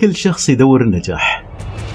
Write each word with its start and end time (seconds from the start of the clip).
كل 0.00 0.16
شخص 0.16 0.48
يدور 0.48 0.82
النجاح 0.82 1.44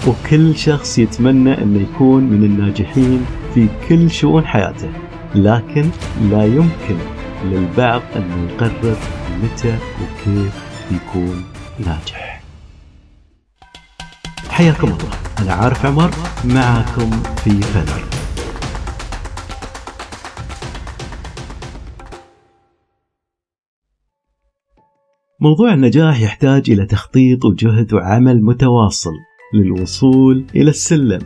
وكل 0.07 0.57
شخص 0.57 0.99
يتمنى 0.99 1.53
أن 1.53 1.75
يكون 1.81 2.23
من 2.23 2.43
الناجحين 2.43 3.25
في 3.53 3.67
كل 3.89 4.11
شؤون 4.11 4.45
حياته. 4.45 4.89
لكن 5.35 5.89
لا 6.21 6.45
يمكن 6.45 6.97
للبعض 7.45 8.01
أن 8.15 8.49
يقرر 8.49 8.97
متى 9.43 9.77
وكيف 10.01 10.53
يكون 10.91 11.45
ناجح. 11.79 12.41
حياكم 14.49 14.87
الله. 14.87 15.09
أنا 15.39 15.53
عارف 15.53 15.85
عمر 15.85 16.11
معكم 16.45 17.09
في 17.43 17.61
فنر. 17.61 18.10
موضوع 25.41 25.73
النجاح 25.73 26.21
يحتاج 26.21 26.71
إلى 26.71 26.85
تخطيط 26.85 27.45
وجهد 27.45 27.93
وعمل 27.93 28.43
متواصل 28.43 29.13
للوصول 29.53 30.45
إلى 30.55 30.69
السلم. 30.69 31.19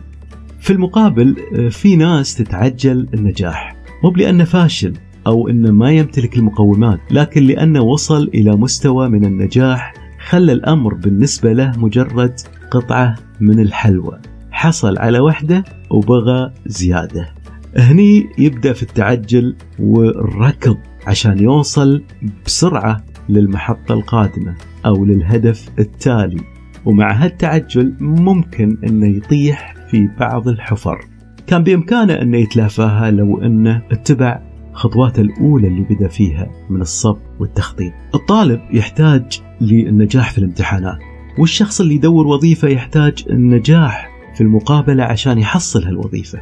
في 0.60 0.72
المقابل 0.72 1.36
في 1.70 1.96
ناس 1.96 2.34
تتعجل 2.34 3.08
النجاح 3.14 3.76
مو 4.04 4.10
لأنه 4.10 4.44
فاشل 4.44 4.92
أو 5.26 5.48
أنه 5.48 5.70
ما 5.70 5.90
يمتلك 5.90 6.36
المقومات 6.36 7.00
لكن 7.10 7.42
لأنه 7.42 7.80
وصل 7.80 8.30
إلى 8.34 8.56
مستوى 8.56 9.08
من 9.08 9.24
النجاح 9.24 9.94
خلى 10.28 10.52
الأمر 10.52 10.94
بالنسبة 10.94 11.52
له 11.52 11.72
مجرد 11.78 12.34
قطعة 12.70 13.14
من 13.40 13.60
الحلوى. 13.60 14.18
حصل 14.50 14.98
على 14.98 15.20
وحدة 15.20 15.64
وبغى 15.90 16.52
زيادة. 16.66 17.28
هني 17.76 18.26
يبدأ 18.38 18.72
في 18.72 18.82
التعجل 18.82 19.56
والركض 19.78 20.76
عشان 21.06 21.38
يوصل 21.38 22.02
بسرعة 22.46 23.04
للمحطة 23.28 23.92
القادمة 23.92 24.54
أو 24.86 25.04
للهدف 25.04 25.68
التالي. 25.78 26.40
ومع 26.84 27.12
هالتعجل 27.12 27.94
ممكن 28.00 28.78
أنه 28.84 29.16
يطيح 29.16 29.74
في 29.90 30.08
بعض 30.20 30.48
الحفر. 30.48 30.98
كان 31.46 31.62
بإمكانه 31.62 32.14
أنه 32.14 32.38
يتلافاها 32.38 33.10
لو 33.10 33.42
أنه 33.42 33.82
اتبع 33.90 34.40
خطواته 34.72 35.20
الأولى 35.20 35.68
اللي 35.68 35.82
بدأ 35.90 36.08
فيها 36.08 36.50
من 36.70 36.80
الصبر 36.80 37.20
والتخطيط. 37.40 37.92
الطالب 38.14 38.60
يحتاج 38.72 39.40
للنجاح 39.60 40.32
في 40.32 40.38
الامتحانات 40.38 40.98
والشخص 41.38 41.80
اللي 41.80 41.94
يدور 41.94 42.26
وظيفة 42.26 42.68
يحتاج 42.68 43.24
النجاح 43.30 44.10
في 44.34 44.40
المقابلة 44.40 45.04
عشان 45.04 45.38
يحصل 45.38 45.84
هالوظيفة. 45.84 46.40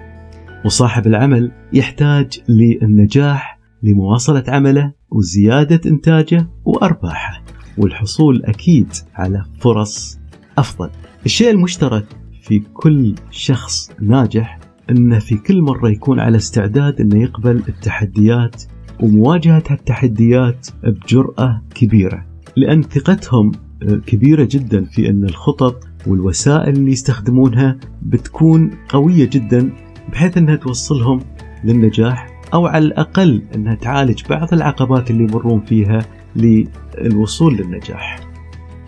وصاحب 0.64 1.06
العمل 1.06 1.52
يحتاج 1.72 2.40
للنجاح 2.48 3.58
لمواصلة 3.82 4.44
عمله 4.48 4.92
وزيادة 5.14 5.80
إنتاجه 5.90 6.48
وأرباحه 6.64 7.42
والحصول 7.78 8.42
أكيد 8.44 8.88
على 9.14 9.44
فرص 9.60 10.18
أفضل. 10.58 10.90
الشيء 11.26 11.50
المشترك 11.50 12.04
في 12.42 12.62
كل 12.74 13.14
شخص 13.30 13.90
ناجح 14.00 14.58
أنه 14.90 15.18
في 15.18 15.36
كل 15.36 15.62
مرة 15.62 15.90
يكون 15.90 16.20
على 16.20 16.36
استعداد 16.36 17.00
أنه 17.00 17.22
يقبل 17.22 17.62
التحديات 17.68 18.62
ومواجهة 19.00 19.62
هالتحديات 19.68 20.68
بجرأة 20.82 21.62
كبيرة 21.74 22.26
لأن 22.56 22.82
ثقتهم 22.82 23.52
كبيرة 24.06 24.48
جدا 24.50 24.84
في 24.84 25.10
أن 25.10 25.24
الخطط 25.24 25.84
والوسائل 26.06 26.74
اللي 26.74 26.92
يستخدمونها 26.92 27.76
بتكون 28.02 28.70
قوية 28.88 29.30
جدا 29.32 29.72
بحيث 30.12 30.38
أنها 30.38 30.56
توصلهم 30.56 31.20
للنجاح 31.64 32.33
أو 32.54 32.66
على 32.66 32.86
الأقل 32.86 33.42
أنها 33.54 33.74
تعالج 33.74 34.22
بعض 34.30 34.54
العقبات 34.54 35.10
اللي 35.10 35.24
يمرون 35.24 35.60
فيها 35.60 36.06
للوصول 36.36 37.56
للنجاح. 37.56 38.20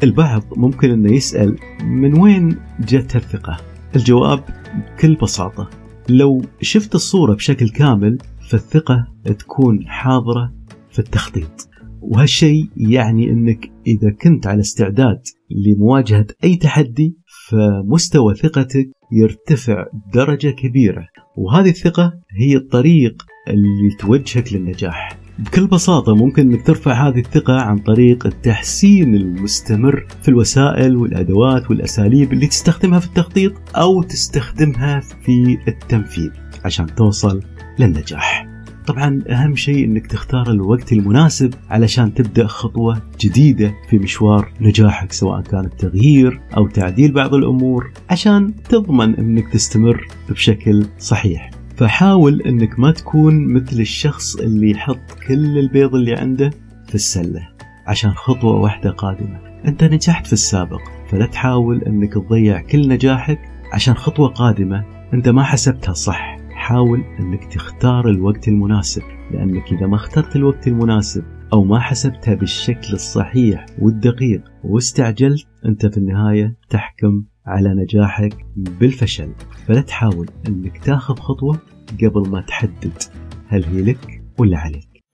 البعض 0.02 0.42
ممكن 0.56 0.90
أنه 0.90 1.12
يسأل 1.12 1.56
من 1.84 2.20
وين 2.20 2.56
جت 2.80 3.16
الثقة 3.16 3.56
الجواب 3.96 4.44
بكل 4.74 5.14
بساطة 5.14 5.70
لو 6.08 6.42
شفت 6.60 6.94
الصورة 6.94 7.34
بشكل 7.34 7.68
كامل 7.68 8.18
فالثقة 8.48 9.06
تكون 9.38 9.86
حاضرة 9.86 10.52
في 10.90 10.98
التخطيط. 10.98 11.68
وهالشيء 12.00 12.68
يعني 12.76 13.30
أنك 13.30 13.70
إذا 13.86 14.10
كنت 14.10 14.46
على 14.46 14.60
استعداد 14.60 15.22
لمواجهة 15.50 16.26
أي 16.44 16.56
تحدي 16.56 17.16
فمستوى 17.48 18.34
ثقتك 18.34 18.90
يرتفع 19.12 19.86
درجة 20.14 20.48
كبيرة. 20.48 21.08
وهذه 21.36 21.68
الثقة 21.68 22.12
هي 22.40 22.56
الطريق 22.56 23.22
اللي 23.48 23.96
توجهك 23.98 24.52
للنجاح 24.52 25.18
بكل 25.38 25.66
بساطة 25.66 26.14
ممكن 26.14 26.50
إنك 26.52 26.66
ترفع 26.66 27.08
هذه 27.08 27.18
الثقة 27.18 27.60
عن 27.60 27.78
طريق 27.78 28.26
التحسين 28.26 29.14
المستمر 29.14 30.06
في 30.22 30.28
الوسائل 30.28 30.96
والأدوات 30.96 31.70
والأساليب 31.70 32.32
اللي 32.32 32.46
تستخدمها 32.46 32.98
في 32.98 33.06
التخطيط 33.06 33.52
أو 33.76 34.02
تستخدمها 34.02 35.00
في 35.00 35.58
التنفيذ 35.68 36.30
عشان 36.64 36.86
توصل 36.94 37.42
للنجاح. 37.78 38.46
طبعا 38.86 39.22
أهم 39.30 39.56
شيء 39.56 39.84
إنك 39.84 40.06
تختار 40.06 40.50
الوقت 40.50 40.92
المناسب 40.92 41.54
علشان 41.70 42.14
تبدأ 42.14 42.46
خطوة 42.46 43.02
جديدة 43.20 43.74
في 43.90 43.98
مشوار 43.98 44.52
نجاحك 44.60 45.12
سواء 45.12 45.40
كان 45.40 45.64
التغيير 45.64 46.40
أو 46.56 46.68
تعديل 46.68 47.12
بعض 47.12 47.34
الأمور 47.34 47.90
عشان 48.10 48.54
تضمن 48.68 49.14
إنك 49.14 49.52
تستمر 49.52 50.06
بشكل 50.30 50.86
صحيح. 50.98 51.55
فحاول 51.76 52.42
إنك 52.42 52.78
ما 52.78 52.90
تكون 52.90 53.54
مثل 53.54 53.80
الشخص 53.80 54.36
اللي 54.36 54.70
يحط 54.70 55.10
كل 55.28 55.58
البيض 55.58 55.94
اللي 55.94 56.14
عنده 56.14 56.50
في 56.88 56.94
السلة 56.94 57.48
عشان 57.86 58.10
خطوة 58.10 58.52
واحدة 58.60 58.90
قادمة. 58.90 59.38
أنت 59.64 59.84
نجحت 59.84 60.26
في 60.26 60.32
السابق 60.32 60.80
فلا 61.10 61.26
تحاول 61.26 61.82
إنك 61.82 62.14
تضيع 62.14 62.60
كل 62.60 62.88
نجاحك 62.88 63.38
عشان 63.72 63.94
خطوة 63.94 64.28
قادمة 64.28 64.84
أنت 65.14 65.28
ما 65.28 65.42
حسبتها 65.42 65.92
صح. 65.92 66.36
حاول 66.50 67.04
إنك 67.20 67.44
تختار 67.44 68.08
الوقت 68.08 68.48
المناسب 68.48 69.02
لأنك 69.30 69.72
إذا 69.72 69.86
ما 69.86 69.96
اخترت 69.96 70.36
الوقت 70.36 70.68
المناسب 70.68 71.24
أو 71.52 71.64
ما 71.64 71.80
حسبتها 71.80 72.34
بالشكل 72.34 72.92
الصحيح 72.92 73.66
والدقيق 73.78 74.42
واستعجلت 74.64 75.46
أنت 75.66 75.86
في 75.86 75.98
النهاية 75.98 76.54
تحكم 76.70 77.22
على 77.46 77.74
نجاحك 77.74 78.46
بالفشل 78.56 79.32
فلا 79.66 79.80
تحاول 79.80 80.30
إنك 80.48 80.78
تاخذ 80.78 81.14
خطوة 81.14 81.58
قبل 82.02 82.28
ما 82.30 82.40
تحدد 82.40 83.02
هل 83.48 83.64
هي 83.64 83.82
لك 83.82 84.22
ولا 84.38 84.58
عليك. 84.58 85.04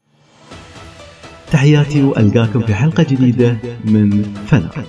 تحياتي 1.51 2.03
وألقاكم 2.03 2.61
في 2.61 2.75
حلقة 2.75 3.03
جديدة 3.03 3.57
من 3.85 4.23
فنر 4.23 4.85